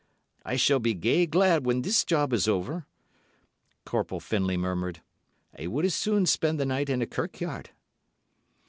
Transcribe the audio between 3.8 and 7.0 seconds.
Corporal Findlay murmured. "I would as soon spend the night